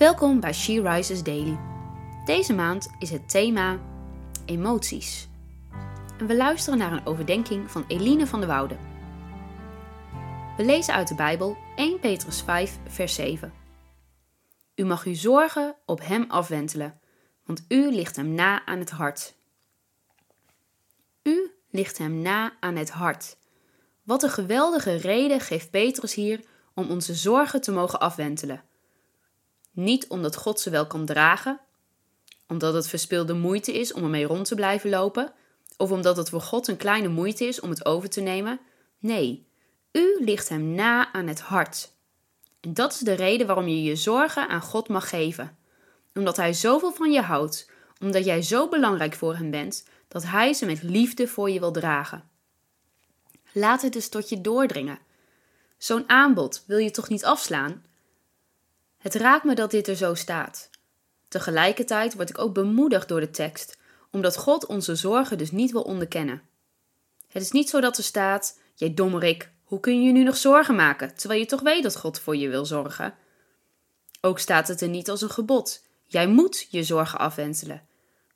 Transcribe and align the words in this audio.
Welkom 0.00 0.40
bij 0.40 0.52
She 0.52 0.82
Rises 0.82 1.22
Daily. 1.22 1.58
Deze 2.24 2.52
maand 2.52 2.90
is 2.98 3.10
het 3.10 3.28
thema 3.28 3.80
emoties. 4.46 5.28
En 6.18 6.26
we 6.26 6.36
luisteren 6.36 6.78
naar 6.78 6.92
een 6.92 7.06
overdenking 7.06 7.70
van 7.70 7.84
Eline 7.88 8.26
van 8.26 8.40
der 8.40 8.48
Woude. 8.48 8.76
We 10.56 10.64
lezen 10.64 10.94
uit 10.94 11.08
de 11.08 11.14
Bijbel 11.14 11.56
1 11.76 11.98
Petrus 12.00 12.42
5, 12.42 12.78
vers 12.88 13.14
7. 13.14 13.52
U 14.74 14.84
mag 14.84 15.04
uw 15.04 15.14
zorgen 15.14 15.76
op 15.86 16.00
hem 16.00 16.24
afwentelen, 16.28 17.00
want 17.44 17.64
u 17.68 17.90
ligt 17.90 18.16
hem 18.16 18.34
na 18.34 18.66
aan 18.66 18.78
het 18.78 18.90
hart. 18.90 19.34
U 21.22 21.50
ligt 21.70 21.98
hem 21.98 22.22
na 22.22 22.52
aan 22.60 22.76
het 22.76 22.90
hart. 22.90 23.36
Wat 24.02 24.22
een 24.22 24.30
geweldige 24.30 24.96
reden 24.96 25.40
geeft 25.40 25.70
Petrus 25.70 26.14
hier 26.14 26.40
om 26.74 26.90
onze 26.90 27.14
zorgen 27.14 27.60
te 27.60 27.72
mogen 27.72 28.00
afwentelen. 28.00 28.68
Niet 29.70 30.08
omdat 30.08 30.36
God 30.36 30.60
ze 30.60 30.70
wel 30.70 30.86
kan 30.86 31.04
dragen, 31.04 31.60
omdat 32.46 32.74
het 32.74 32.88
verspilde 32.88 33.34
moeite 33.34 33.72
is 33.72 33.92
om 33.92 34.02
ermee 34.02 34.24
rond 34.24 34.46
te 34.46 34.54
blijven 34.54 34.90
lopen, 34.90 35.32
of 35.76 35.90
omdat 35.90 36.16
het 36.16 36.28
voor 36.28 36.40
God 36.40 36.68
een 36.68 36.76
kleine 36.76 37.08
moeite 37.08 37.44
is 37.44 37.60
om 37.60 37.70
het 37.70 37.84
over 37.84 38.10
te 38.10 38.20
nemen. 38.20 38.60
Nee, 38.98 39.46
u 39.92 40.16
ligt 40.24 40.48
hem 40.48 40.74
na 40.74 41.12
aan 41.12 41.26
het 41.26 41.40
hart. 41.40 41.92
En 42.60 42.74
dat 42.74 42.92
is 42.92 42.98
de 42.98 43.12
reden 43.12 43.46
waarom 43.46 43.68
je 43.68 43.82
je 43.82 43.96
zorgen 43.96 44.48
aan 44.48 44.62
God 44.62 44.88
mag 44.88 45.08
geven. 45.08 45.56
Omdat 46.14 46.36
Hij 46.36 46.52
zoveel 46.52 46.92
van 46.92 47.12
je 47.12 47.20
houdt, 47.20 47.70
omdat 48.00 48.24
jij 48.24 48.42
zo 48.42 48.68
belangrijk 48.68 49.14
voor 49.14 49.36
Hem 49.36 49.50
bent, 49.50 49.84
dat 50.08 50.22
Hij 50.22 50.52
ze 50.52 50.66
met 50.66 50.82
liefde 50.82 51.28
voor 51.28 51.50
je 51.50 51.60
wil 51.60 51.72
dragen. 51.72 52.28
Laat 53.52 53.82
het 53.82 53.92
dus 53.92 54.08
tot 54.08 54.28
je 54.28 54.40
doordringen. 54.40 54.98
Zo'n 55.78 56.08
aanbod 56.08 56.64
wil 56.66 56.78
je 56.78 56.90
toch 56.90 57.08
niet 57.08 57.24
afslaan? 57.24 57.84
Het 59.00 59.14
raakt 59.14 59.44
me 59.44 59.54
dat 59.54 59.70
dit 59.70 59.88
er 59.88 59.96
zo 59.96 60.14
staat. 60.14 60.70
Tegelijkertijd 61.28 62.14
word 62.14 62.30
ik 62.30 62.38
ook 62.38 62.54
bemoedigd 62.54 63.08
door 63.08 63.20
de 63.20 63.30
tekst, 63.30 63.78
omdat 64.10 64.36
God 64.36 64.66
onze 64.66 64.94
zorgen 64.94 65.38
dus 65.38 65.50
niet 65.50 65.72
wil 65.72 65.82
onderkennen. 65.82 66.42
Het 67.28 67.42
is 67.42 67.50
niet 67.50 67.68
zo 67.68 67.80
dat 67.80 67.96
er 67.96 68.04
staat: 68.04 68.58
Jij 68.74 68.94
dommerik, 68.94 69.50
hoe 69.64 69.80
kun 69.80 70.02
je 70.02 70.12
nu 70.12 70.22
nog 70.22 70.36
zorgen 70.36 70.74
maken, 70.74 71.14
terwijl 71.14 71.40
je 71.40 71.46
toch 71.46 71.60
weet 71.60 71.82
dat 71.82 71.96
God 71.96 72.20
voor 72.20 72.36
je 72.36 72.48
wil 72.48 72.64
zorgen? 72.64 73.14
Ook 74.20 74.38
staat 74.38 74.68
het 74.68 74.80
er 74.80 74.88
niet 74.88 75.10
als 75.10 75.22
een 75.22 75.30
gebod: 75.30 75.84
Jij 76.06 76.28
moet 76.28 76.66
je 76.70 76.82
zorgen 76.82 77.18
afwenselen. 77.18 77.86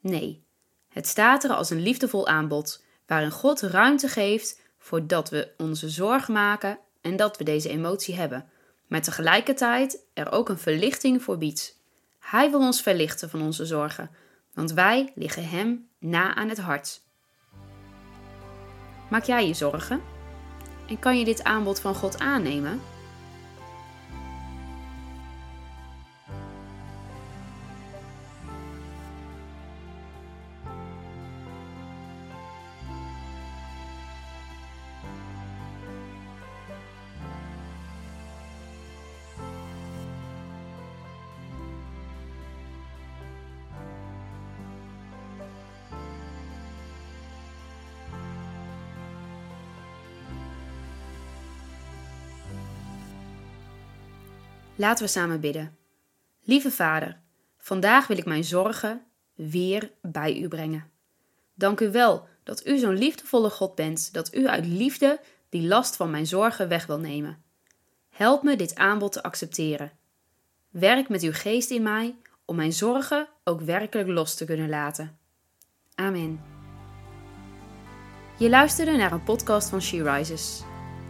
Nee, 0.00 0.44
het 0.88 1.06
staat 1.06 1.44
er 1.44 1.52
als 1.52 1.70
een 1.70 1.82
liefdevol 1.82 2.26
aanbod, 2.26 2.84
waarin 3.06 3.30
God 3.30 3.60
ruimte 3.60 4.08
geeft 4.08 4.60
voordat 4.78 5.30
we 5.30 5.52
onze 5.56 5.88
zorgen 5.88 6.32
maken 6.32 6.78
en 7.00 7.16
dat 7.16 7.38
we 7.38 7.44
deze 7.44 7.68
emotie 7.68 8.14
hebben, 8.14 8.48
maar 8.92 9.02
tegelijkertijd 9.02 10.04
er 10.14 10.32
ook 10.32 10.48
een 10.48 10.58
verlichting 10.58 11.22
voor 11.22 11.38
biedt. 11.38 11.80
Hij 12.18 12.50
wil 12.50 12.60
ons 12.60 12.82
verlichten 12.82 13.30
van 13.30 13.42
onze 13.42 13.66
zorgen, 13.66 14.10
want 14.54 14.72
wij 14.72 15.12
liggen 15.14 15.48
Hem 15.48 15.88
na 15.98 16.34
aan 16.34 16.48
het 16.48 16.58
hart. 16.58 17.00
Maak 19.10 19.24
jij 19.24 19.46
je 19.46 19.54
zorgen? 19.54 20.02
En 20.88 20.98
kan 20.98 21.18
je 21.18 21.24
dit 21.24 21.44
aanbod 21.44 21.80
van 21.80 21.94
God 21.94 22.18
aannemen? 22.18 22.80
Laten 54.76 55.04
we 55.04 55.10
samen 55.10 55.40
bidden. 55.40 55.76
Lieve 56.42 56.70
Vader, 56.70 57.20
vandaag 57.58 58.06
wil 58.06 58.18
ik 58.18 58.24
mijn 58.24 58.44
zorgen 58.44 59.02
weer 59.34 59.90
bij 60.02 60.40
u 60.40 60.48
brengen. 60.48 60.90
Dank 61.54 61.80
u 61.80 61.90
wel 61.90 62.28
dat 62.42 62.66
u 62.66 62.78
zo'n 62.78 62.98
liefdevolle 62.98 63.50
God 63.50 63.74
bent, 63.74 64.12
dat 64.12 64.34
u 64.34 64.48
uit 64.48 64.66
liefde 64.66 65.20
die 65.48 65.66
last 65.66 65.96
van 65.96 66.10
mijn 66.10 66.26
zorgen 66.26 66.68
weg 66.68 66.86
wil 66.86 66.98
nemen. 66.98 67.42
Help 68.10 68.42
me 68.42 68.56
dit 68.56 68.74
aanbod 68.74 69.12
te 69.12 69.22
accepteren. 69.22 69.92
Werk 70.70 71.08
met 71.08 71.22
uw 71.22 71.32
geest 71.32 71.70
in 71.70 71.82
mij 71.82 72.16
om 72.44 72.56
mijn 72.56 72.72
zorgen 72.72 73.28
ook 73.44 73.60
werkelijk 73.60 74.08
los 74.08 74.34
te 74.34 74.44
kunnen 74.44 74.68
laten. 74.68 75.18
Amen. 75.94 76.40
Je 78.38 78.48
luisterde 78.48 78.96
naar 78.96 79.12
een 79.12 79.24
podcast 79.24 79.68
van 79.68 79.82
She 79.82 80.02
Rises. 80.02 80.62